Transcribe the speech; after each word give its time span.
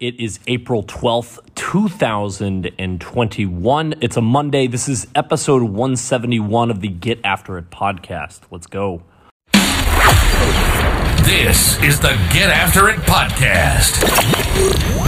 It 0.00 0.20
is 0.20 0.38
April 0.46 0.84
12th, 0.84 1.40
2021. 1.56 3.94
It's 4.00 4.16
a 4.16 4.20
Monday. 4.20 4.68
This 4.68 4.88
is 4.88 5.08
episode 5.12 5.62
171 5.62 6.70
of 6.70 6.80
the 6.80 6.86
Get 6.86 7.18
After 7.24 7.58
It 7.58 7.70
podcast. 7.70 8.42
Let's 8.48 8.68
go. 8.68 9.02
This 11.24 11.82
is 11.82 11.98
the 11.98 12.10
Get 12.32 12.48
After 12.48 12.88
It 12.88 13.00
podcast, 13.00 14.00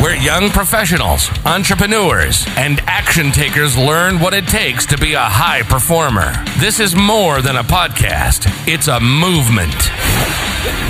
where 0.03 0.17
young 0.17 0.51
professionals, 0.51 1.31
entrepreneurs, 1.47 2.45
and 2.57 2.81
action 2.89 3.31
takers 3.31 3.79
learn 3.79 4.19
what 4.19 4.35
it 4.35 4.49
takes 4.49 4.87
to 4.87 4.99
be 4.99 5.13
a 5.13 5.21
high 5.21 5.63
performer. 5.63 6.33
This 6.59 6.81
is 6.81 6.97
more 6.97 7.43
than 7.43 7.55
a 7.55 7.63
podcast, 7.63 8.49
it's 8.67 8.89
a 8.89 8.99
movement. 8.99 9.89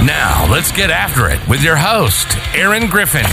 Now, 0.07 0.47
let's 0.51 0.73
get 0.73 0.91
after 0.91 1.29
it 1.29 1.47
with 1.47 1.63
your 1.63 1.77
host, 1.77 2.29
Aaron 2.55 2.89
Griffin. 2.89 3.27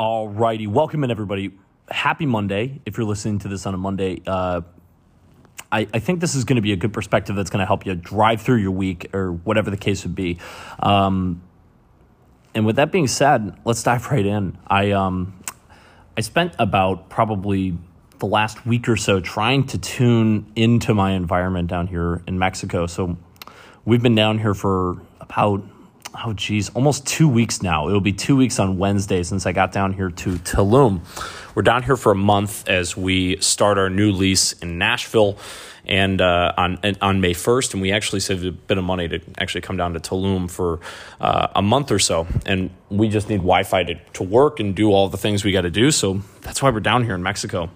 All 0.00 0.30
righty. 0.30 0.66
Welcome 0.66 1.04
in, 1.04 1.10
everybody. 1.10 1.50
Happy 1.90 2.24
Monday. 2.24 2.80
If 2.86 2.96
you're 2.96 3.06
listening 3.06 3.38
to 3.40 3.48
this 3.48 3.66
on 3.66 3.74
a 3.74 3.76
Monday, 3.76 4.22
uh, 4.26 4.62
I, 5.70 5.86
I, 5.92 5.98
think 5.98 6.20
this 6.20 6.34
is 6.34 6.44
going 6.44 6.56
to 6.56 6.62
be 6.62 6.72
a 6.72 6.76
good 6.76 6.94
perspective 6.94 7.36
that's 7.36 7.50
going 7.50 7.60
to 7.60 7.66
help 7.66 7.84
you 7.84 7.94
drive 7.94 8.40
through 8.40 8.62
your 8.62 8.70
week 8.70 9.14
or 9.14 9.32
whatever 9.32 9.70
the 9.70 9.76
case 9.76 10.02
would 10.04 10.14
be. 10.14 10.38
Um, 10.78 11.42
and 12.54 12.64
with 12.64 12.76
that 12.76 12.92
being 12.92 13.08
said, 13.08 13.60
let's 13.66 13.82
dive 13.82 14.10
right 14.10 14.24
in. 14.24 14.56
I 14.66 14.92
um, 14.92 15.38
I 16.16 16.22
spent 16.22 16.54
about 16.58 17.10
probably 17.10 17.76
the 18.20 18.26
last 18.26 18.64
week 18.64 18.88
or 18.88 18.96
so 18.96 19.20
trying 19.20 19.66
to 19.66 19.76
tune 19.76 20.50
into 20.56 20.94
my 20.94 21.10
environment 21.12 21.68
down 21.68 21.88
here 21.88 22.22
in 22.26 22.38
Mexico. 22.38 22.86
So 22.86 23.18
we've 23.84 24.02
been 24.02 24.14
down 24.14 24.38
here 24.38 24.54
for 24.54 25.02
about 25.20 25.62
oh 26.24 26.32
geez, 26.32 26.68
almost 26.70 27.06
two 27.06 27.28
weeks 27.28 27.62
now. 27.62 27.88
It'll 27.88 28.00
be 28.00 28.12
two 28.12 28.36
weeks 28.36 28.58
on 28.58 28.78
Wednesday 28.78 29.22
since 29.22 29.46
I 29.46 29.52
got 29.52 29.72
down 29.72 29.92
here 29.92 30.10
to 30.10 30.34
Tulum. 30.36 31.00
We're 31.54 31.62
down 31.62 31.82
here 31.82 31.96
for 31.96 32.12
a 32.12 32.16
month 32.16 32.68
as 32.68 32.96
we 32.96 33.36
start 33.40 33.78
our 33.78 33.90
new 33.90 34.12
lease 34.12 34.52
in 34.54 34.78
Nashville 34.78 35.38
and 35.86 36.20
uh, 36.20 36.52
on 36.56 36.78
on 37.00 37.20
May 37.20 37.32
1st, 37.32 37.72
and 37.74 37.82
we 37.82 37.90
actually 37.92 38.20
saved 38.20 38.44
a 38.44 38.52
bit 38.52 38.78
of 38.78 38.84
money 38.84 39.08
to 39.08 39.20
actually 39.38 39.62
come 39.62 39.76
down 39.76 39.94
to 39.94 40.00
Tulum 40.00 40.50
for 40.50 40.80
uh, 41.20 41.48
a 41.54 41.62
month 41.62 41.90
or 41.90 41.98
so. 41.98 42.26
And 42.46 42.70
we 42.90 43.08
just 43.08 43.28
need 43.28 43.38
Wi-Fi 43.38 43.84
to, 43.84 43.94
to 43.94 44.22
work 44.22 44.60
and 44.60 44.74
do 44.74 44.92
all 44.92 45.08
the 45.08 45.18
things 45.18 45.44
we 45.44 45.52
got 45.52 45.62
to 45.62 45.70
do. 45.70 45.90
So 45.90 46.22
that's 46.42 46.62
why 46.62 46.70
we're 46.70 46.80
down 46.80 47.04
here 47.04 47.14
in 47.14 47.22
Mexico. 47.22 47.70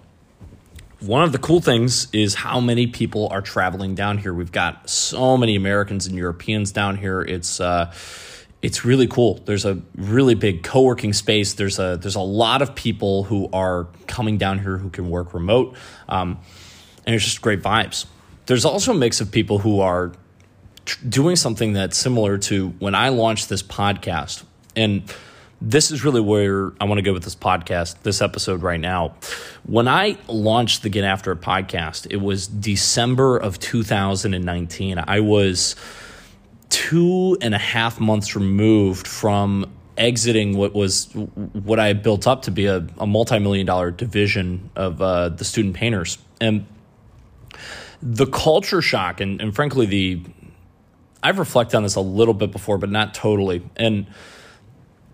One 1.05 1.23
of 1.23 1.31
the 1.31 1.37
cool 1.37 1.61
things 1.61 2.07
is 2.13 2.33
how 2.33 2.59
many 2.59 2.87
people 2.87 3.27
are 3.29 3.41
traveling 3.41 3.93
down 3.93 4.17
here. 4.17 4.33
We've 4.33 4.51
got 4.51 4.89
so 4.89 5.37
many 5.37 5.55
Americans 5.55 6.07
and 6.07 6.15
Europeans 6.15 6.71
down 6.71 6.97
here. 6.97 7.21
It's 7.21 7.59
uh, 7.59 7.93
it's 8.63 8.83
really 8.83 9.05
cool. 9.05 9.35
There's 9.45 9.65
a 9.65 9.79
really 9.95 10.33
big 10.33 10.63
co-working 10.63 11.13
space. 11.13 11.53
There's 11.53 11.77
a 11.77 11.99
there's 12.01 12.15
a 12.15 12.21
lot 12.21 12.63
of 12.63 12.73
people 12.73 13.23
who 13.25 13.49
are 13.53 13.87
coming 14.07 14.39
down 14.39 14.57
here 14.57 14.77
who 14.77 14.89
can 14.89 15.11
work 15.11 15.35
remote, 15.35 15.75
um, 16.09 16.39
and 17.05 17.13
it's 17.13 17.23
just 17.23 17.39
great 17.39 17.61
vibes. 17.61 18.07
There's 18.47 18.65
also 18.65 18.91
a 18.91 18.95
mix 18.95 19.21
of 19.21 19.31
people 19.31 19.59
who 19.59 19.81
are 19.81 20.11
tr- 20.85 21.05
doing 21.07 21.35
something 21.35 21.73
that's 21.73 21.97
similar 21.97 22.39
to 22.39 22.69
when 22.79 22.95
I 22.95 23.09
launched 23.09 23.47
this 23.49 23.61
podcast, 23.61 24.43
and 24.75 25.03
this 25.61 25.91
is 25.91 26.03
really 26.03 26.21
where 26.21 26.73
I 26.79 26.85
want 26.85 26.97
to 26.97 27.01
go 27.01 27.13
with 27.13 27.23
this 27.23 27.35
podcast, 27.35 28.01
this 28.03 28.21
episode 28.21 28.61
right 28.61 28.79
now. 28.79 29.15
When 29.65 29.87
I 29.87 30.17
launched 30.27 30.83
the 30.83 30.89
Get 30.89 31.03
After 31.03 31.31
It 31.31 31.41
podcast, 31.41 32.07
it 32.09 32.17
was 32.17 32.47
December 32.47 33.37
of 33.37 33.59
2019. 33.59 35.03
I 35.05 35.19
was 35.21 35.75
two 36.69 37.37
and 37.41 37.55
a 37.55 37.59
half 37.59 37.99
months 37.99 38.35
removed 38.35 39.07
from 39.07 39.71
exiting 39.97 40.57
what 40.57 40.73
was 40.73 41.05
what 41.13 41.79
I 41.79 41.93
built 41.93 42.27
up 42.27 42.43
to 42.43 42.51
be 42.51 42.65
a, 42.65 42.85
a 42.97 43.07
multi-million 43.07 43.65
dollar 43.65 43.91
division 43.91 44.69
of 44.75 45.01
uh, 45.01 45.29
the 45.29 45.45
student 45.45 45.75
painters. 45.75 46.17
And 46.41 46.65
the 48.01 48.25
culture 48.25 48.81
shock 48.81 49.21
and, 49.21 49.41
and 49.41 49.55
frankly 49.55 49.85
the 49.85 50.21
I've 51.23 51.39
reflected 51.39 51.77
on 51.77 51.83
this 51.83 51.95
a 51.95 52.01
little 52.01 52.35
bit 52.35 52.51
before, 52.51 52.77
but 52.77 52.91
not 52.91 53.15
totally. 53.15 53.63
And 53.77 54.05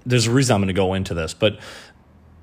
there's 0.06 0.28
a 0.28 0.32
reason 0.32 0.56
I'm 0.56 0.62
going 0.62 0.68
to 0.68 0.74
go 0.74 0.94
into 0.94 1.14
this, 1.14 1.34
but 1.34 1.60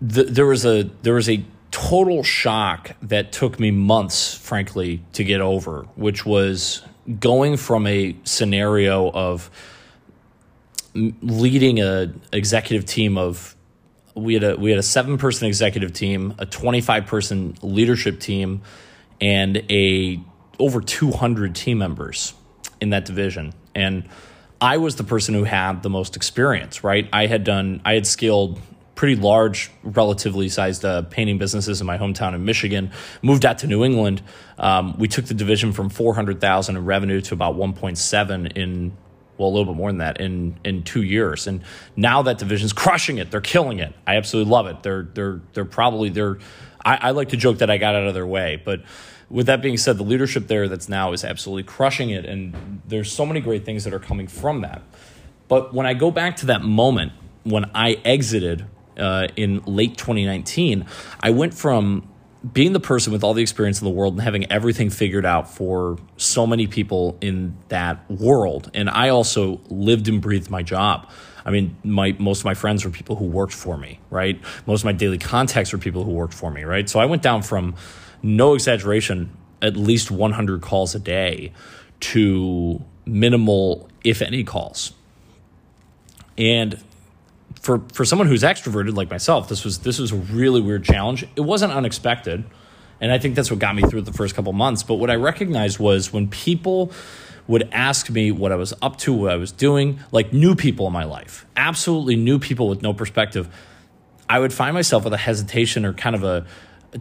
the, 0.00 0.24
there 0.24 0.46
was 0.46 0.64
a 0.64 0.84
there 1.02 1.14
was 1.14 1.28
a 1.28 1.44
total 1.70 2.22
shock 2.22 2.92
that 3.02 3.32
took 3.32 3.60
me 3.60 3.70
months, 3.70 4.34
frankly, 4.34 5.02
to 5.12 5.24
get 5.24 5.40
over, 5.40 5.82
which 5.96 6.24
was 6.24 6.82
going 7.20 7.56
from 7.56 7.86
a 7.86 8.16
scenario 8.24 9.10
of 9.10 9.50
leading 10.94 11.80
a 11.80 12.12
executive 12.32 12.84
team 12.84 13.16
of 13.16 13.54
we 14.14 14.34
had 14.34 14.44
a 14.44 14.56
we 14.56 14.70
had 14.70 14.78
a 14.78 14.82
seven 14.82 15.18
person 15.18 15.46
executive 15.46 15.92
team, 15.92 16.34
a 16.38 16.46
25 16.46 17.06
person 17.06 17.56
leadership 17.62 18.20
team 18.20 18.62
and 19.20 19.58
a 19.70 20.20
over 20.58 20.80
200 20.80 21.54
team 21.54 21.78
members 21.78 22.34
in 22.80 22.90
that 22.90 23.04
division. 23.04 23.52
And 23.74 24.08
I 24.60 24.78
was 24.78 24.96
the 24.96 25.04
person 25.04 25.34
who 25.34 25.44
had 25.44 25.82
the 25.82 25.90
most 25.90 26.16
experience, 26.16 26.82
right? 26.82 27.08
I 27.12 27.26
had 27.26 27.44
done 27.44 27.80
I 27.84 27.94
had 27.94 28.06
scaled 28.06 28.60
pretty 28.94 29.14
large, 29.14 29.70
relatively 29.84 30.48
sized 30.48 30.84
uh, 30.84 31.02
painting 31.02 31.38
businesses 31.38 31.80
in 31.80 31.86
my 31.86 31.96
hometown 31.96 32.34
in 32.34 32.44
Michigan. 32.44 32.90
Moved 33.22 33.46
out 33.46 33.58
to 33.58 33.68
New 33.68 33.84
England. 33.84 34.22
Um, 34.58 34.98
we 34.98 35.06
took 35.06 35.26
the 35.26 35.34
division 35.34 35.72
from 35.72 35.88
400,000 35.88 36.76
in 36.76 36.84
revenue 36.84 37.20
to 37.20 37.34
about 37.34 37.54
1.7 37.54 38.56
in 38.56 38.96
well, 39.36 39.48
a 39.48 39.50
little 39.50 39.72
bit 39.72 39.76
more 39.76 39.90
than 39.90 39.98
that 39.98 40.20
in 40.20 40.58
in 40.64 40.82
two 40.82 41.02
years. 41.02 41.46
And 41.46 41.62
now 41.94 42.22
that 42.22 42.38
division's 42.38 42.72
crushing 42.84 43.18
it. 43.18 43.30
They're 43.30 43.40
killing 43.40 43.78
it. 43.78 43.94
I 44.06 44.16
absolutely 44.16 44.50
love 44.50 44.66
it. 44.66 44.82
They're 44.82 45.04
they're 45.14 45.40
they're 45.54 45.64
probably 45.64 46.10
they're. 46.10 46.38
I, 46.84 46.96
I 46.96 47.10
like 47.10 47.30
to 47.30 47.36
joke 47.36 47.58
that 47.58 47.70
I 47.70 47.78
got 47.78 47.94
out 47.94 48.06
of 48.06 48.14
their 48.14 48.26
way, 48.26 48.60
but 48.64 48.82
with 49.30 49.46
that 49.46 49.60
being 49.62 49.76
said, 49.76 49.98
the 49.98 50.04
leadership 50.04 50.46
there 50.46 50.68
that's 50.68 50.88
now 50.88 51.12
is 51.12 51.24
absolutely 51.24 51.64
crushing 51.64 52.10
it, 52.10 52.24
and 52.24 52.80
there's 52.86 53.12
so 53.12 53.26
many 53.26 53.40
great 53.40 53.64
things 53.64 53.84
that 53.84 53.92
are 53.92 53.98
coming 53.98 54.26
from 54.26 54.62
that. 54.62 54.82
But 55.48 55.74
when 55.74 55.86
I 55.86 55.94
go 55.94 56.10
back 56.10 56.36
to 56.36 56.46
that 56.46 56.62
moment 56.62 57.12
when 57.48 57.70
I 57.74 57.92
exited 58.04 58.66
uh, 58.98 59.28
in 59.36 59.62
late 59.64 59.96
2019, 59.96 60.86
I 61.20 61.30
went 61.30 61.54
from 61.54 62.08
being 62.52 62.72
the 62.72 62.80
person 62.80 63.12
with 63.12 63.24
all 63.24 63.34
the 63.34 63.42
experience 63.42 63.80
in 63.80 63.84
the 63.84 63.90
world 63.90 64.14
and 64.14 64.22
having 64.22 64.50
everything 64.50 64.90
figured 64.90 65.26
out 65.26 65.52
for 65.52 65.98
so 66.16 66.46
many 66.46 66.66
people 66.66 67.18
in 67.20 67.56
that 67.68 68.08
world. 68.10 68.70
And 68.74 68.88
I 68.88 69.08
also 69.08 69.60
lived 69.68 70.08
and 70.08 70.20
breathed 70.20 70.50
my 70.50 70.62
job. 70.62 71.10
I 71.48 71.50
mean, 71.50 71.74
my 71.82 72.14
most 72.18 72.40
of 72.40 72.44
my 72.44 72.52
friends 72.52 72.84
were 72.84 72.90
people 72.90 73.16
who 73.16 73.24
worked 73.24 73.54
for 73.54 73.78
me, 73.78 74.00
right? 74.10 74.38
Most 74.66 74.82
of 74.82 74.84
my 74.84 74.92
daily 74.92 75.16
contacts 75.16 75.72
were 75.72 75.78
people 75.78 76.04
who 76.04 76.10
worked 76.10 76.34
for 76.34 76.50
me, 76.50 76.64
right? 76.64 76.86
So 76.86 77.00
I 77.00 77.06
went 77.06 77.22
down 77.22 77.40
from 77.40 77.74
no 78.22 78.52
exaggeration, 78.52 79.34
at 79.62 79.74
least 79.74 80.10
100 80.10 80.60
calls 80.60 80.94
a 80.94 80.98
day 80.98 81.54
to 82.00 82.84
minimal, 83.06 83.88
if 84.04 84.20
any, 84.20 84.44
calls. 84.44 84.92
And 86.36 86.78
for 87.62 87.80
for 87.94 88.04
someone 88.04 88.28
who's 88.28 88.42
extroverted 88.42 88.94
like 88.94 89.08
myself, 89.08 89.48
this 89.48 89.64
was 89.64 89.78
this 89.78 89.98
was 89.98 90.12
a 90.12 90.16
really 90.16 90.60
weird 90.60 90.84
challenge. 90.84 91.26
It 91.34 91.40
wasn't 91.40 91.72
unexpected, 91.72 92.44
and 93.00 93.12
I 93.12 93.18
think 93.18 93.34
that's 93.34 93.50
what 93.50 93.60
got 93.60 93.74
me 93.74 93.82
through 93.82 94.02
the 94.02 94.12
first 94.12 94.34
couple 94.34 94.52
months. 94.52 94.82
But 94.82 94.94
what 94.94 95.10
I 95.10 95.14
recognized 95.14 95.78
was 95.78 96.12
when 96.12 96.28
people 96.28 96.92
would 97.46 97.68
ask 97.72 98.10
me 98.10 98.30
what 98.30 98.52
I 98.52 98.56
was 98.56 98.74
up 98.82 98.98
to, 98.98 99.12
what 99.12 99.32
I 99.32 99.36
was 99.36 99.52
doing, 99.52 100.00
like 100.12 100.32
new 100.32 100.54
people 100.54 100.86
in 100.86 100.92
my 100.92 101.04
life, 101.04 101.46
absolutely 101.56 102.16
new 102.16 102.38
people 102.38 102.68
with 102.68 102.82
no 102.82 102.92
perspective, 102.92 103.48
I 104.28 104.38
would 104.38 104.52
find 104.52 104.74
myself 104.74 105.04
with 105.04 105.14
a 105.14 105.18
hesitation 105.18 105.86
or 105.86 105.94
kind 105.94 106.14
of 106.14 106.24
a 106.24 106.46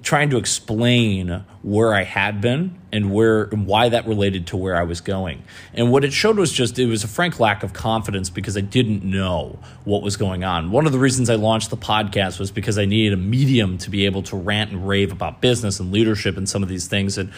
trying 0.01 0.29
to 0.29 0.37
explain 0.37 1.45
where 1.61 1.93
I 1.93 2.03
had 2.03 2.41
been 2.41 2.77
and 2.91 3.11
where 3.11 3.43
and 3.43 3.65
why 3.65 3.87
that 3.89 4.05
related 4.05 4.47
to 4.47 4.57
where 4.57 4.75
I 4.75 4.83
was 4.83 4.99
going. 4.99 5.43
And 5.73 5.91
what 5.91 6.03
it 6.03 6.11
showed 6.11 6.37
was 6.37 6.51
just 6.51 6.77
it 6.77 6.87
was 6.87 7.05
a 7.05 7.07
frank 7.07 7.39
lack 7.39 7.63
of 7.63 7.71
confidence 7.71 8.29
because 8.29 8.57
I 8.57 8.61
didn't 8.61 9.03
know 9.03 9.59
what 9.85 10.01
was 10.01 10.17
going 10.17 10.43
on. 10.43 10.71
One 10.71 10.85
of 10.85 10.91
the 10.91 10.99
reasons 10.99 11.29
I 11.29 11.35
launched 11.35 11.69
the 11.69 11.77
podcast 11.77 12.37
was 12.37 12.51
because 12.51 12.77
I 12.77 12.85
needed 12.85 13.13
a 13.13 13.17
medium 13.17 13.77
to 13.79 13.89
be 13.89 14.05
able 14.05 14.23
to 14.23 14.35
rant 14.35 14.71
and 14.71 14.87
rave 14.87 15.11
about 15.11 15.41
business 15.41 15.79
and 15.79 15.91
leadership 15.91 16.35
and 16.35 16.49
some 16.49 16.63
of 16.63 16.69
these 16.69 16.87
things 16.87 17.17
and 17.17 17.31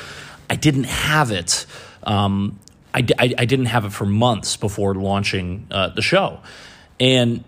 I 0.49 0.55
didn't 0.55 0.85
have 0.85 1.31
it. 1.31 1.67
Um, 2.03 2.59
I, 2.93 3.05
I, 3.19 3.35
I, 3.37 3.45
didn't 3.45 3.67
have 3.67 3.85
it 3.85 3.93
for 3.93 4.05
months 4.05 4.57
before 4.57 4.95
launching 4.95 5.67
uh, 5.69 5.89
the 5.89 6.01
show. 6.01 6.39
And 6.99 7.43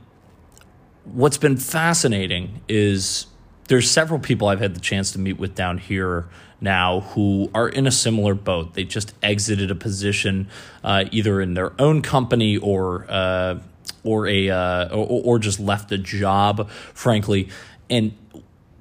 what's 1.05 1.37
been 1.37 1.57
fascinating 1.57 2.61
is 2.69 3.25
there's 3.67 3.89
several 3.89 4.19
people 4.19 4.47
I've 4.47 4.59
had 4.59 4.75
the 4.75 4.79
chance 4.79 5.11
to 5.13 5.19
meet 5.19 5.39
with 5.39 5.55
down 5.55 5.77
here 5.77 6.27
now 6.59 7.01
who 7.01 7.49
are 7.55 7.67
in 7.67 7.87
a 7.87 7.91
similar 7.91 8.35
boat. 8.35 8.75
They 8.75 8.83
just 8.83 9.13
exited 9.23 9.71
a 9.71 9.75
position 9.75 10.47
uh, 10.83 11.05
either 11.11 11.41
in 11.41 11.55
their 11.55 11.73
own 11.81 12.01
company 12.01 12.57
or 12.57 13.05
uh, 13.09 13.59
or 14.03 14.27
a 14.27 14.49
uh, 14.49 14.89
or, 14.89 15.21
or 15.23 15.39
just 15.39 15.59
left 15.59 15.91
a 15.91 15.97
job, 15.97 16.69
frankly. 16.69 17.49
And 17.89 18.13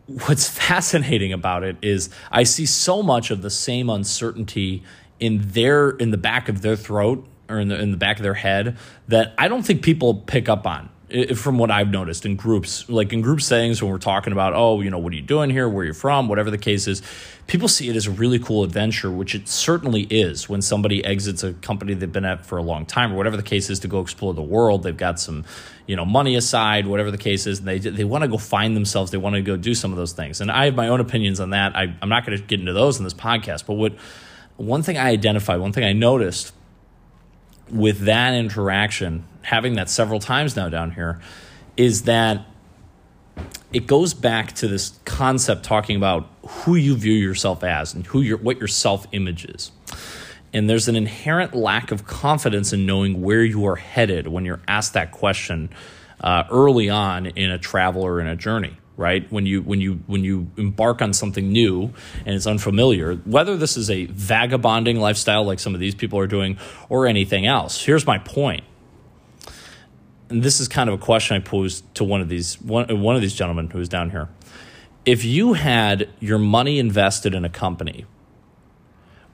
what's 0.06 0.48
fascinating 0.66 1.32
about 1.32 1.64
it 1.64 1.76
is 1.82 2.10
I 2.30 2.44
see 2.44 2.66
so 2.66 3.02
much 3.02 3.30
of 3.30 3.42
the 3.42 3.50
same 3.50 3.88
uncertainty 3.88 4.82
in 5.18 5.40
their 5.42 5.90
in 5.90 6.10
the 6.10 6.18
back 6.18 6.48
of 6.48 6.62
their 6.62 6.76
throat 6.76 7.26
or 7.48 7.58
in 7.58 7.68
the 7.68 7.80
in 7.80 7.90
the 7.90 7.96
back 7.96 8.18
of 8.18 8.22
their 8.22 8.34
head 8.34 8.76
that 9.08 9.34
I 9.38 9.48
don't 9.48 9.62
think 9.62 9.82
people 9.82 10.14
pick 10.14 10.48
up 10.48 10.66
on 10.66 10.88
from 11.36 11.58
what 11.58 11.70
I've 11.70 11.90
noticed 11.90 12.24
in 12.24 12.36
groups, 12.36 12.88
like 12.88 13.12
in 13.12 13.20
group 13.20 13.40
settings 13.40 13.82
when 13.82 13.90
we're 13.90 13.98
talking 13.98 14.32
about, 14.32 14.54
oh, 14.54 14.80
you 14.80 14.90
know, 14.90 14.98
what 14.98 15.12
are 15.12 15.16
you 15.16 15.22
doing 15.22 15.50
here, 15.50 15.68
where 15.68 15.82
are 15.82 15.84
you're 15.84 15.94
from, 15.94 16.28
whatever 16.28 16.50
the 16.50 16.58
case 16.58 16.86
is, 16.86 17.02
people 17.46 17.66
see 17.66 17.88
it 17.88 17.96
as 17.96 18.06
a 18.06 18.10
really 18.10 18.38
cool 18.38 18.62
adventure, 18.62 19.10
which 19.10 19.34
it 19.34 19.48
certainly 19.48 20.02
is 20.02 20.48
when 20.48 20.62
somebody 20.62 21.04
exits 21.04 21.42
a 21.42 21.52
company 21.54 21.94
they've 21.94 22.12
been 22.12 22.24
at 22.24 22.46
for 22.46 22.58
a 22.58 22.62
long 22.62 22.86
time 22.86 23.12
or 23.12 23.16
whatever 23.16 23.36
the 23.36 23.42
case 23.42 23.70
is 23.70 23.80
to 23.80 23.88
go 23.88 24.00
explore 24.00 24.32
the 24.34 24.42
world. 24.42 24.84
They've 24.84 24.96
got 24.96 25.18
some, 25.18 25.44
you 25.86 25.96
know, 25.96 26.04
money 26.04 26.36
aside, 26.36 26.86
whatever 26.86 27.10
the 27.10 27.18
case 27.18 27.46
is, 27.46 27.58
and 27.58 27.66
they, 27.66 27.78
they 27.78 28.04
want 28.04 28.22
to 28.22 28.28
go 28.28 28.38
find 28.38 28.76
themselves. 28.76 29.10
They 29.10 29.18
want 29.18 29.34
to 29.34 29.42
go 29.42 29.56
do 29.56 29.74
some 29.74 29.90
of 29.90 29.96
those 29.96 30.12
things. 30.12 30.40
And 30.40 30.50
I 30.50 30.66
have 30.66 30.76
my 30.76 30.88
own 30.88 31.00
opinions 31.00 31.40
on 31.40 31.50
that. 31.50 31.74
I, 31.74 31.94
I'm 32.00 32.08
not 32.08 32.24
going 32.24 32.38
to 32.38 32.44
get 32.44 32.60
into 32.60 32.72
those 32.72 32.98
in 32.98 33.04
this 33.04 33.14
podcast, 33.14 33.66
but 33.66 33.74
what 33.74 33.94
one 34.56 34.82
thing 34.82 34.96
I 34.96 35.08
identified, 35.08 35.58
one 35.58 35.72
thing 35.72 35.84
I 35.84 35.92
noticed 35.92 36.52
with 37.68 38.00
that 38.00 38.34
interaction, 38.34 39.24
having 39.42 39.74
that 39.74 39.90
several 39.90 40.20
times 40.20 40.56
now 40.56 40.68
down 40.68 40.92
here, 40.92 41.20
is 41.76 42.02
that 42.02 42.46
it 43.72 43.86
goes 43.86 44.14
back 44.14 44.52
to 44.52 44.68
this 44.68 44.98
concept 45.04 45.64
talking 45.64 45.96
about 45.96 46.28
who 46.46 46.74
you 46.74 46.96
view 46.96 47.14
yourself 47.14 47.62
as 47.62 47.94
and 47.94 48.06
who 48.06 48.20
your 48.20 48.38
what 48.38 48.58
your 48.58 48.68
self 48.68 49.06
image 49.12 49.44
is. 49.44 49.70
And 50.52 50.68
there's 50.68 50.88
an 50.88 50.96
inherent 50.96 51.54
lack 51.54 51.92
of 51.92 52.06
confidence 52.06 52.72
in 52.72 52.84
knowing 52.84 53.22
where 53.22 53.44
you 53.44 53.64
are 53.66 53.76
headed 53.76 54.26
when 54.26 54.44
you're 54.44 54.60
asked 54.66 54.94
that 54.94 55.12
question 55.12 55.70
uh, 56.20 56.44
early 56.50 56.90
on 56.90 57.26
in 57.26 57.50
a 57.50 57.58
travel 57.58 58.02
or 58.02 58.20
in 58.20 58.26
a 58.26 58.36
journey 58.36 58.76
right? 58.96 59.32
When 59.32 59.46
you 59.46 59.62
when 59.62 59.80
you 59.80 59.94
when 60.06 60.24
you 60.24 60.50
embark 60.58 61.00
on 61.00 61.14
something 61.14 61.50
new 61.50 61.90
and 62.26 62.34
it's 62.34 62.46
unfamiliar 62.46 63.14
whether 63.14 63.56
this 63.56 63.78
is 63.78 63.88
a 63.88 64.04
vagabonding 64.04 65.00
lifestyle 65.00 65.44
like 65.44 65.58
some 65.58 65.72
of 65.72 65.80
these 65.80 65.94
people 65.94 66.18
are 66.18 66.26
doing 66.26 66.58
or 66.90 67.06
anything 67.06 67.46
else. 67.46 67.82
Here's 67.82 68.06
my 68.06 68.18
point 68.18 68.62
and 70.30 70.42
this 70.42 70.60
is 70.60 70.68
kind 70.68 70.88
of 70.88 70.94
a 70.94 71.02
question 71.02 71.36
I 71.36 71.40
posed 71.40 71.92
to 71.96 72.04
one 72.04 72.20
of 72.20 72.28
these 72.28 72.60
one, 72.62 73.02
one 73.02 73.16
of 73.16 73.20
these 73.22 73.34
gentlemen 73.34 73.68
who 73.68 73.78
was 73.78 73.88
down 73.88 74.10
here. 74.10 74.28
If 75.04 75.24
you 75.24 75.54
had 75.54 76.08
your 76.20 76.38
money 76.38 76.78
invested 76.78 77.34
in 77.34 77.44
a 77.44 77.48
company 77.48 78.06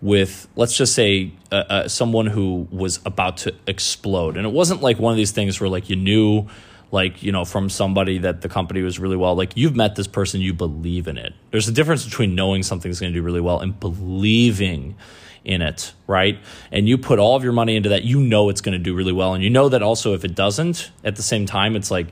with, 0.00 0.48
let's 0.56 0.76
just 0.76 0.94
say, 0.94 1.32
uh, 1.50 1.54
uh, 1.54 1.88
someone 1.88 2.26
who 2.26 2.68
was 2.70 3.00
about 3.04 3.38
to 3.38 3.54
explode, 3.66 4.36
and 4.36 4.46
it 4.46 4.52
wasn't 4.52 4.80
like 4.80 4.98
one 4.98 5.12
of 5.12 5.16
these 5.16 5.32
things 5.32 5.60
where 5.60 5.68
like 5.68 5.90
you 5.90 5.96
knew, 5.96 6.46
like 6.92 7.22
you 7.22 7.32
know, 7.32 7.44
from 7.44 7.68
somebody 7.68 8.18
that 8.18 8.40
the 8.40 8.48
company 8.48 8.82
was 8.82 8.98
really 8.98 9.16
well. 9.16 9.34
Like 9.34 9.56
you've 9.56 9.76
met 9.76 9.96
this 9.96 10.06
person, 10.06 10.40
you 10.40 10.54
believe 10.54 11.08
in 11.08 11.18
it. 11.18 11.34
There's 11.50 11.68
a 11.68 11.72
difference 11.72 12.04
between 12.04 12.34
knowing 12.34 12.62
something's 12.62 13.00
going 13.00 13.12
to 13.12 13.18
do 13.18 13.22
really 13.22 13.40
well 13.40 13.60
and 13.60 13.78
believing 13.78 14.96
in 15.46 15.62
it, 15.62 15.94
right? 16.08 16.38
And 16.72 16.88
you 16.88 16.98
put 16.98 17.18
all 17.20 17.36
of 17.36 17.44
your 17.44 17.52
money 17.52 17.76
into 17.76 17.88
that, 17.90 18.02
you 18.04 18.20
know 18.20 18.48
it's 18.48 18.60
going 18.60 18.76
to 18.76 18.82
do 18.82 18.94
really 18.94 19.12
well. 19.12 19.32
And 19.32 19.42
you 19.42 19.48
know 19.48 19.68
that 19.68 19.80
also 19.80 20.12
if 20.12 20.24
it 20.24 20.34
doesn't, 20.34 20.90
at 21.04 21.14
the 21.16 21.22
same 21.22 21.46
time, 21.46 21.76
it's 21.76 21.90
like 21.90 22.08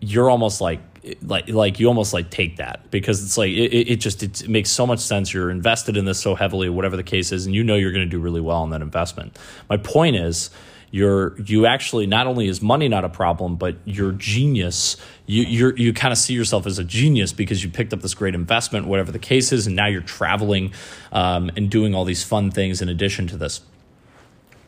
you're 0.00 0.28
almost 0.28 0.60
like 0.60 0.80
like 1.22 1.48
like 1.48 1.78
you 1.78 1.86
almost 1.86 2.12
like 2.12 2.30
take 2.30 2.56
that 2.56 2.90
because 2.90 3.22
it's 3.22 3.36
like 3.36 3.50
it, 3.50 3.90
it 3.90 3.96
just 3.96 4.22
it 4.22 4.48
makes 4.48 4.70
so 4.70 4.86
much 4.86 5.00
sense 5.00 5.32
you're 5.34 5.50
invested 5.50 5.96
in 5.96 6.04
this 6.04 6.18
so 6.18 6.34
heavily 6.34 6.68
whatever 6.68 6.96
the 6.96 7.02
case 7.02 7.30
is 7.32 7.46
and 7.46 7.54
you 7.54 7.62
know 7.62 7.74
you're 7.74 7.92
going 7.92 8.04
to 8.04 8.10
do 8.10 8.18
really 8.18 8.40
well 8.40 8.64
in 8.64 8.70
that 8.70 8.80
investment 8.80 9.38
my 9.68 9.76
point 9.76 10.16
is 10.16 10.50
you're 10.94 11.36
you 11.40 11.66
actually 11.66 12.06
not 12.06 12.28
only 12.28 12.46
is 12.46 12.62
money 12.62 12.86
not 12.86 13.04
a 13.04 13.08
problem, 13.08 13.56
but 13.56 13.74
your 13.84 14.12
genius. 14.12 14.96
You 15.26 15.42
you 15.42 15.74
you 15.76 15.92
kind 15.92 16.12
of 16.12 16.18
see 16.18 16.34
yourself 16.34 16.68
as 16.68 16.78
a 16.78 16.84
genius 16.84 17.32
because 17.32 17.64
you 17.64 17.68
picked 17.68 17.92
up 17.92 18.00
this 18.00 18.14
great 18.14 18.36
investment, 18.36 18.86
whatever 18.86 19.10
the 19.10 19.18
case 19.18 19.50
is, 19.50 19.66
and 19.66 19.74
now 19.74 19.88
you're 19.88 20.02
traveling 20.02 20.72
um, 21.10 21.50
and 21.56 21.68
doing 21.68 21.96
all 21.96 22.04
these 22.04 22.22
fun 22.22 22.52
things 22.52 22.80
in 22.80 22.88
addition 22.88 23.26
to 23.26 23.36
this. 23.36 23.60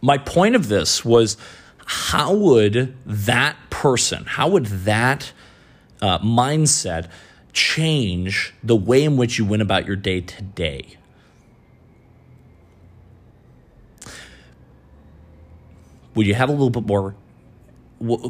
My 0.01 0.19
point 0.19 0.57
of 0.57 0.67
this 0.67 1.05
was, 1.05 1.37
how 1.85 2.35
would 2.35 2.97
that 3.07 3.55
person, 3.71 4.25
how 4.25 4.49
would 4.49 4.67
that 4.67 5.33
uh, 6.03 6.19
mindset 6.21 7.09
change 7.53 8.55
the 8.63 8.77
way 8.77 9.03
in 9.05 9.17
which 9.17 9.39
you 9.39 9.45
went 9.45 9.63
about 9.63 9.87
your 9.87 9.97
day 9.97 10.21
today? 10.21 10.97
would 16.17 16.27
you 16.27 16.35
have 16.35 16.49
a 16.49 16.53
little 16.53 16.71
bit 16.71 16.87
more 16.87 17.15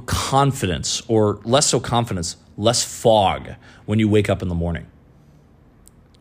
confidence 0.04 1.02
or 1.08 1.40
less 1.44 1.66
so 1.66 1.80
confidence, 1.80 2.36
less 2.58 2.84
fog 2.84 3.54
when 3.86 3.98
you 3.98 4.08
wake 4.08 4.28
up 4.28 4.42
in 4.42 4.48
the 4.48 4.54
morning? 4.54 4.86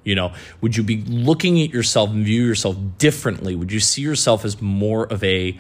You 0.04 0.14
know, 0.14 0.34
would 0.62 0.78
you 0.78 0.84
be 0.84 0.98
looking 1.02 1.60
at 1.62 1.72
yourself 1.72 2.12
and 2.12 2.24
view 2.24 2.46
yourself 2.46 2.78
differently? 3.00 3.56
Would 3.56 3.72
you 3.72 3.80
see 3.80 4.04
yourself 4.04 4.46
as 4.46 4.62
more 4.62 5.12
of 5.12 5.24
a 5.24 5.60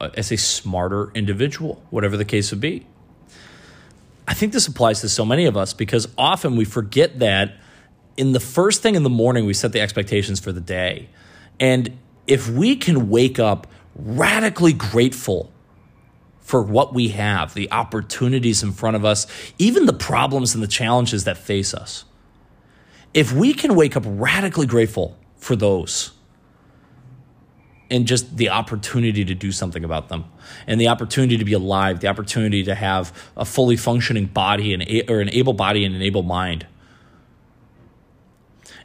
as 0.00 0.32
a 0.32 0.36
smarter 0.36 1.10
individual, 1.14 1.82
whatever 1.90 2.16
the 2.16 2.24
case 2.24 2.52
would 2.52 2.60
be? 2.60 2.86
I 4.30 4.34
think 4.34 4.52
this 4.52 4.68
applies 4.68 5.00
to 5.00 5.08
so 5.08 5.24
many 5.24 5.46
of 5.46 5.56
us 5.56 5.74
because 5.74 6.06
often 6.16 6.54
we 6.54 6.64
forget 6.64 7.18
that 7.18 7.56
in 8.16 8.30
the 8.30 8.38
first 8.38 8.80
thing 8.80 8.94
in 8.94 9.02
the 9.02 9.10
morning 9.10 9.44
we 9.44 9.52
set 9.52 9.72
the 9.72 9.80
expectations 9.80 10.38
for 10.38 10.52
the 10.52 10.60
day. 10.60 11.08
And 11.58 11.98
if 12.28 12.48
we 12.48 12.76
can 12.76 13.10
wake 13.10 13.40
up 13.40 13.66
radically 13.96 14.72
grateful 14.72 15.50
for 16.38 16.62
what 16.62 16.94
we 16.94 17.08
have, 17.08 17.54
the 17.54 17.72
opportunities 17.72 18.62
in 18.62 18.70
front 18.70 18.94
of 18.94 19.04
us, 19.04 19.26
even 19.58 19.86
the 19.86 19.92
problems 19.92 20.54
and 20.54 20.62
the 20.62 20.68
challenges 20.68 21.24
that 21.24 21.36
face 21.36 21.74
us. 21.74 22.04
If 23.12 23.32
we 23.32 23.52
can 23.52 23.74
wake 23.74 23.96
up 23.96 24.04
radically 24.06 24.66
grateful 24.66 25.18
for 25.38 25.56
those 25.56 26.12
and 27.90 28.06
just 28.06 28.36
the 28.36 28.48
opportunity 28.50 29.24
to 29.24 29.34
do 29.34 29.50
something 29.50 29.84
about 29.84 30.08
them 30.08 30.24
and 30.66 30.80
the 30.80 30.88
opportunity 30.88 31.36
to 31.36 31.44
be 31.44 31.52
alive, 31.52 32.00
the 32.00 32.06
opportunity 32.08 32.62
to 32.62 32.74
have 32.74 33.12
a 33.36 33.44
fully 33.44 33.76
functioning 33.76 34.26
body 34.26 34.72
and 34.72 35.10
or 35.10 35.20
an 35.20 35.30
able 35.30 35.52
body 35.52 35.84
and 35.84 35.94
an 35.94 36.02
able 36.02 36.22
mind. 36.22 36.66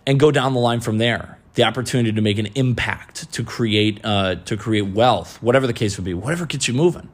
And 0.07 0.19
go 0.19 0.31
down 0.31 0.53
the 0.53 0.59
line 0.59 0.81
from 0.81 0.97
there 0.97 1.39
the 1.55 1.63
opportunity 1.63 2.11
to 2.11 2.21
make 2.21 2.37
an 2.37 2.47
impact, 2.55 3.31
to 3.31 3.43
create, 3.43 4.01
uh, 4.03 4.35
to 4.35 4.57
create 4.57 4.87
wealth, 4.87 5.41
whatever 5.41 5.65
the 5.65 5.73
case 5.73 5.97
would 5.97 6.03
be, 6.03 6.13
whatever 6.13 6.45
gets 6.45 6.67
you 6.67 6.73
moving. 6.73 7.09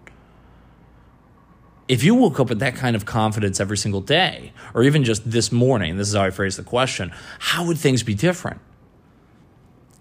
If 1.87 2.03
you 2.03 2.15
woke 2.15 2.39
up 2.39 2.49
with 2.49 2.59
that 2.59 2.75
kind 2.75 2.95
of 2.95 3.05
confidence 3.05 3.59
every 3.59 3.77
single 3.77 4.01
day, 4.01 4.51
or 4.73 4.83
even 4.83 5.03
just 5.03 5.29
this 5.29 5.51
morning, 5.51 5.97
this 5.97 6.09
is 6.09 6.15
how 6.15 6.23
I 6.23 6.31
phrase 6.31 6.57
the 6.57 6.63
question, 6.63 7.11
how 7.37 7.65
would 7.67 7.77
things 7.77 8.01
be 8.01 8.15
different? 8.15 8.61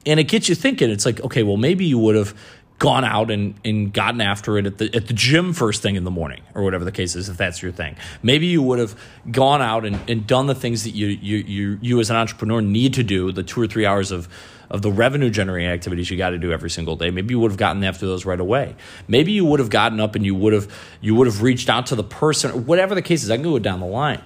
And 0.06 0.18
it 0.18 0.24
gets 0.24 0.48
you 0.48 0.54
thinking. 0.54 0.90
It's 0.90 1.04
like, 1.04 1.20
okay, 1.20 1.42
well, 1.42 1.56
maybe 1.56 1.84
you 1.84 1.98
would 1.98 2.16
have 2.16 2.34
gone 2.80 3.04
out 3.04 3.30
and, 3.30 3.54
and 3.62 3.92
gotten 3.92 4.22
after 4.22 4.56
it 4.56 4.64
at 4.64 4.78
the 4.78 4.92
at 4.96 5.06
the 5.06 5.12
gym 5.12 5.52
first 5.52 5.82
thing 5.82 5.96
in 5.96 6.04
the 6.04 6.10
morning 6.10 6.40
or 6.54 6.62
whatever 6.62 6.82
the 6.82 6.90
case 6.90 7.14
is 7.14 7.28
if 7.28 7.36
that's 7.36 7.62
your 7.62 7.70
thing. 7.70 7.94
Maybe 8.22 8.46
you 8.46 8.62
would 8.62 8.78
have 8.78 8.98
gone 9.30 9.60
out 9.60 9.84
and, 9.84 10.00
and 10.08 10.26
done 10.26 10.46
the 10.46 10.54
things 10.54 10.84
that 10.84 10.92
you, 10.92 11.08
you 11.08 11.36
you 11.36 11.78
you 11.82 12.00
as 12.00 12.08
an 12.08 12.16
entrepreneur 12.16 12.62
need 12.62 12.94
to 12.94 13.02
do 13.02 13.32
the 13.32 13.42
two 13.42 13.60
or 13.60 13.66
three 13.66 13.84
hours 13.84 14.10
of 14.10 14.28
of 14.70 14.80
the 14.80 14.90
revenue 14.90 15.28
generating 15.28 15.68
activities 15.68 16.10
you 16.10 16.16
got 16.16 16.30
to 16.30 16.38
do 16.38 16.52
every 16.52 16.70
single 16.70 16.96
day. 16.96 17.10
Maybe 17.10 17.34
you 17.34 17.40
would 17.40 17.50
have 17.50 17.58
gotten 17.58 17.84
after 17.84 18.06
those 18.06 18.24
right 18.24 18.40
away. 18.40 18.76
Maybe 19.08 19.32
you 19.32 19.44
would 19.44 19.60
have 19.60 19.70
gotten 19.70 20.00
up 20.00 20.14
and 20.14 20.24
you 20.24 20.34
would 20.34 20.54
have 20.54 20.72
you 21.02 21.14
would 21.16 21.26
have 21.26 21.42
reached 21.42 21.68
out 21.68 21.86
to 21.88 21.96
the 21.96 22.04
person 22.04 22.64
whatever 22.64 22.94
the 22.94 23.02
case 23.02 23.22
is 23.22 23.30
i 23.30 23.36
can 23.36 23.42
go 23.42 23.58
down 23.58 23.80
the 23.80 23.86
line 23.86 24.22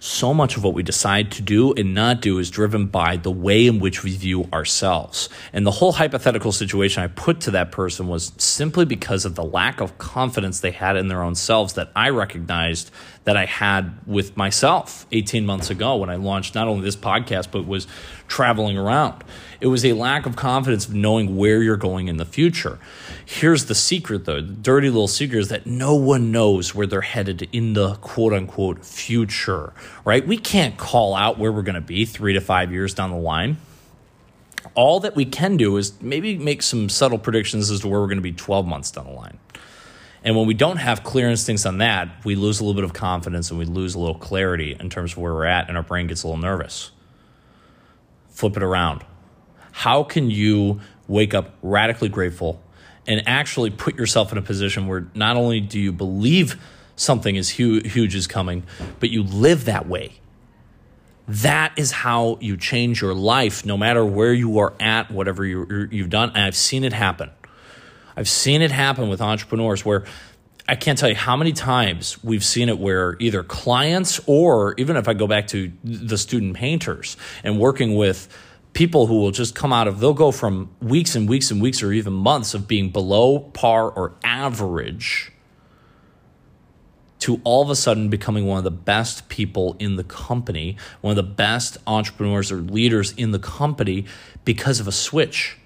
so 0.00 0.32
much 0.32 0.56
of 0.56 0.64
what 0.64 0.74
we 0.74 0.82
decide 0.82 1.32
to 1.32 1.42
do 1.42 1.72
and 1.74 1.94
not 1.94 2.20
do 2.20 2.38
is 2.38 2.50
driven 2.50 2.86
by 2.86 3.16
the 3.16 3.30
way 3.30 3.66
in 3.66 3.78
which 3.80 4.02
we 4.02 4.16
view 4.16 4.48
ourselves. 4.52 5.28
And 5.52 5.66
the 5.66 5.70
whole 5.70 5.92
hypothetical 5.92 6.52
situation 6.52 7.02
I 7.02 7.08
put 7.08 7.40
to 7.42 7.50
that 7.52 7.72
person 7.72 8.08
was 8.08 8.32
simply 8.38 8.84
because 8.84 9.24
of 9.24 9.34
the 9.34 9.44
lack 9.44 9.80
of 9.80 9.98
confidence 9.98 10.60
they 10.60 10.70
had 10.70 10.96
in 10.96 11.08
their 11.08 11.22
own 11.22 11.34
selves 11.34 11.74
that 11.74 11.90
I 11.96 12.10
recognized 12.10 12.90
that 13.28 13.36
I 13.36 13.44
had 13.44 13.92
with 14.06 14.38
myself 14.38 15.04
18 15.12 15.44
months 15.44 15.68
ago 15.68 15.96
when 15.96 16.08
I 16.08 16.16
launched 16.16 16.54
not 16.54 16.66
only 16.66 16.82
this 16.82 16.96
podcast, 16.96 17.50
but 17.50 17.66
was 17.66 17.86
traveling 18.26 18.78
around. 18.78 19.22
It 19.60 19.66
was 19.66 19.84
a 19.84 19.92
lack 19.92 20.24
of 20.24 20.34
confidence 20.34 20.86
of 20.86 20.94
knowing 20.94 21.36
where 21.36 21.62
you're 21.62 21.76
going 21.76 22.08
in 22.08 22.16
the 22.16 22.24
future. 22.24 22.78
Here's 23.26 23.66
the 23.66 23.74
secret, 23.74 24.24
though 24.24 24.40
the 24.40 24.54
dirty 24.54 24.88
little 24.88 25.08
secret 25.08 25.40
is 25.40 25.48
that 25.48 25.66
no 25.66 25.94
one 25.94 26.32
knows 26.32 26.74
where 26.74 26.86
they're 26.86 27.02
headed 27.02 27.50
in 27.52 27.74
the 27.74 27.96
quote 27.96 28.32
unquote 28.32 28.82
future, 28.82 29.74
right? 30.06 30.26
We 30.26 30.38
can't 30.38 30.78
call 30.78 31.14
out 31.14 31.38
where 31.38 31.52
we're 31.52 31.60
going 31.60 31.74
to 31.74 31.82
be 31.82 32.06
three 32.06 32.32
to 32.32 32.40
five 32.40 32.72
years 32.72 32.94
down 32.94 33.10
the 33.10 33.18
line. 33.18 33.58
All 34.74 35.00
that 35.00 35.14
we 35.14 35.26
can 35.26 35.58
do 35.58 35.76
is 35.76 35.92
maybe 36.00 36.38
make 36.38 36.62
some 36.62 36.88
subtle 36.88 37.18
predictions 37.18 37.70
as 37.70 37.80
to 37.80 37.88
where 37.88 38.00
we're 38.00 38.06
going 38.06 38.16
to 38.16 38.22
be 38.22 38.32
12 38.32 38.66
months 38.66 38.90
down 38.90 39.04
the 39.04 39.12
line. 39.12 39.38
And 40.24 40.36
when 40.36 40.46
we 40.46 40.54
don't 40.54 40.78
have 40.78 41.04
clear 41.04 41.28
instincts 41.28 41.64
on 41.64 41.78
that, 41.78 42.24
we 42.24 42.34
lose 42.34 42.60
a 42.60 42.64
little 42.64 42.74
bit 42.74 42.84
of 42.84 42.92
confidence 42.92 43.50
and 43.50 43.58
we 43.58 43.64
lose 43.64 43.94
a 43.94 43.98
little 43.98 44.18
clarity 44.18 44.76
in 44.78 44.90
terms 44.90 45.12
of 45.12 45.18
where 45.18 45.32
we're 45.32 45.44
at, 45.44 45.68
and 45.68 45.76
our 45.76 45.82
brain 45.82 46.06
gets 46.06 46.22
a 46.22 46.26
little 46.26 46.42
nervous. 46.42 46.90
Flip 48.28 48.56
it 48.56 48.62
around. 48.62 49.04
How 49.72 50.02
can 50.02 50.30
you 50.30 50.80
wake 51.06 51.34
up 51.34 51.54
radically 51.62 52.08
grateful 52.08 52.60
and 53.06 53.22
actually 53.26 53.70
put 53.70 53.96
yourself 53.96 54.32
in 54.32 54.38
a 54.38 54.42
position 54.42 54.86
where 54.86 55.08
not 55.14 55.36
only 55.36 55.60
do 55.60 55.78
you 55.78 55.92
believe 55.92 56.60
something 56.96 57.36
is 57.36 57.50
huge, 57.50 57.92
huge 57.92 58.14
is 58.14 58.26
coming, 58.26 58.64
but 59.00 59.10
you 59.10 59.22
live 59.22 59.64
that 59.66 59.88
way? 59.88 60.14
That 61.28 61.72
is 61.76 61.92
how 61.92 62.38
you 62.40 62.56
change 62.56 63.02
your 63.02 63.14
life, 63.14 63.64
no 63.64 63.76
matter 63.76 64.04
where 64.04 64.32
you 64.32 64.58
are 64.58 64.74
at, 64.80 65.10
whatever 65.10 65.44
you, 65.44 65.88
you've 65.90 66.10
done. 66.10 66.30
And 66.30 66.38
I've 66.38 66.56
seen 66.56 66.84
it 66.84 66.92
happen. 66.92 67.30
I've 68.18 68.28
seen 68.28 68.62
it 68.62 68.72
happen 68.72 69.08
with 69.08 69.20
entrepreneurs 69.20 69.84
where 69.84 70.04
I 70.68 70.74
can't 70.74 70.98
tell 70.98 71.08
you 71.08 71.14
how 71.14 71.36
many 71.36 71.52
times 71.52 72.22
we've 72.24 72.44
seen 72.44 72.68
it 72.68 72.76
where 72.76 73.16
either 73.20 73.44
clients 73.44 74.20
or 74.26 74.74
even 74.76 74.96
if 74.96 75.06
I 75.06 75.14
go 75.14 75.28
back 75.28 75.46
to 75.48 75.70
the 75.84 76.18
student 76.18 76.56
painters 76.56 77.16
and 77.44 77.60
working 77.60 77.94
with 77.94 78.26
people 78.72 79.06
who 79.06 79.20
will 79.20 79.30
just 79.30 79.54
come 79.54 79.72
out 79.72 79.86
of 79.86 80.00
they'll 80.00 80.14
go 80.14 80.32
from 80.32 80.68
weeks 80.80 81.14
and 81.14 81.28
weeks 81.28 81.52
and 81.52 81.62
weeks 81.62 81.80
or 81.80 81.92
even 81.92 82.12
months 82.12 82.54
of 82.54 82.66
being 82.66 82.90
below 82.90 83.38
par 83.38 83.88
or 83.88 84.16
average 84.24 85.30
to 87.20 87.40
all 87.44 87.62
of 87.62 87.70
a 87.70 87.76
sudden 87.76 88.08
becoming 88.08 88.46
one 88.46 88.58
of 88.58 88.64
the 88.64 88.70
best 88.72 89.28
people 89.28 89.76
in 89.78 89.94
the 89.94 90.04
company, 90.04 90.76
one 91.02 91.12
of 91.12 91.16
the 91.16 91.22
best 91.22 91.76
entrepreneurs 91.86 92.50
or 92.50 92.56
leaders 92.56 93.12
in 93.12 93.30
the 93.30 93.38
company 93.38 94.06
because 94.44 94.80
of 94.80 94.88
a 94.88 94.92
switch. 94.92 95.56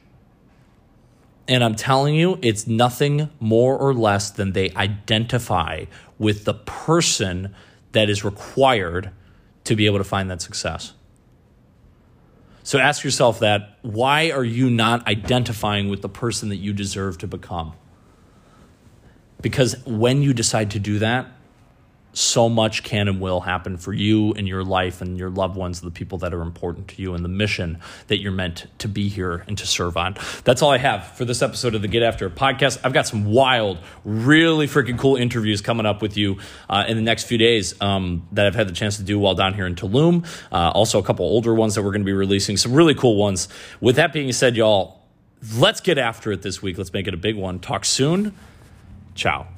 And 1.48 1.64
I'm 1.64 1.74
telling 1.74 2.14
you, 2.14 2.38
it's 2.40 2.66
nothing 2.66 3.28
more 3.40 3.76
or 3.76 3.92
less 3.92 4.30
than 4.30 4.52
they 4.52 4.70
identify 4.70 5.86
with 6.18 6.44
the 6.44 6.54
person 6.54 7.54
that 7.92 8.08
is 8.08 8.24
required 8.24 9.10
to 9.64 9.76
be 9.76 9.86
able 9.86 9.98
to 9.98 10.04
find 10.04 10.30
that 10.30 10.40
success. 10.40 10.92
So 12.62 12.78
ask 12.78 13.02
yourself 13.02 13.40
that 13.40 13.78
why 13.82 14.30
are 14.30 14.44
you 14.44 14.70
not 14.70 15.06
identifying 15.06 15.88
with 15.88 16.00
the 16.00 16.08
person 16.08 16.48
that 16.50 16.56
you 16.56 16.72
deserve 16.72 17.18
to 17.18 17.26
become? 17.26 17.72
Because 19.40 19.84
when 19.84 20.22
you 20.22 20.32
decide 20.32 20.70
to 20.70 20.78
do 20.78 21.00
that, 21.00 21.26
so 22.12 22.48
much 22.48 22.82
can 22.82 23.08
and 23.08 23.20
will 23.20 23.40
happen 23.40 23.76
for 23.76 23.92
you 23.92 24.32
and 24.34 24.46
your 24.46 24.62
life 24.62 25.00
and 25.00 25.18
your 25.18 25.30
loved 25.30 25.56
ones, 25.56 25.80
the 25.80 25.90
people 25.90 26.18
that 26.18 26.34
are 26.34 26.42
important 26.42 26.88
to 26.88 27.02
you, 27.02 27.14
and 27.14 27.24
the 27.24 27.28
mission 27.28 27.78
that 28.08 28.20
you're 28.20 28.32
meant 28.32 28.66
to 28.78 28.88
be 28.88 29.08
here 29.08 29.44
and 29.46 29.56
to 29.58 29.66
serve 29.66 29.96
on. 29.96 30.16
That's 30.44 30.62
all 30.62 30.70
I 30.70 30.78
have 30.78 31.06
for 31.16 31.24
this 31.24 31.42
episode 31.42 31.74
of 31.74 31.82
the 31.82 31.88
Get 31.88 32.02
After 32.02 32.28
podcast. 32.28 32.80
I've 32.84 32.92
got 32.92 33.06
some 33.06 33.24
wild, 33.24 33.78
really 34.04 34.66
freaking 34.66 34.98
cool 34.98 35.16
interviews 35.16 35.60
coming 35.60 35.86
up 35.86 36.02
with 36.02 36.16
you 36.16 36.38
uh, 36.68 36.84
in 36.86 36.96
the 36.96 37.02
next 37.02 37.24
few 37.24 37.38
days 37.38 37.80
um, 37.80 38.26
that 38.32 38.46
I've 38.46 38.54
had 38.54 38.68
the 38.68 38.74
chance 38.74 38.96
to 38.98 39.02
do 39.02 39.18
while 39.18 39.34
down 39.34 39.54
here 39.54 39.66
in 39.66 39.74
Tulum. 39.74 40.26
Uh, 40.50 40.70
also, 40.70 40.98
a 40.98 41.02
couple 41.02 41.26
older 41.26 41.54
ones 41.54 41.74
that 41.74 41.82
we're 41.82 41.92
going 41.92 42.02
to 42.02 42.06
be 42.06 42.12
releasing, 42.12 42.56
some 42.56 42.72
really 42.72 42.94
cool 42.94 43.16
ones. 43.16 43.48
With 43.80 43.96
that 43.96 44.12
being 44.12 44.32
said, 44.32 44.56
y'all, 44.56 45.02
let's 45.56 45.80
get 45.80 45.98
after 45.98 46.32
it 46.32 46.42
this 46.42 46.62
week. 46.62 46.78
Let's 46.78 46.92
make 46.92 47.06
it 47.06 47.14
a 47.14 47.18
big 47.18 47.36
one. 47.36 47.58
Talk 47.58 47.84
soon. 47.84 48.34
Ciao. 49.14 49.52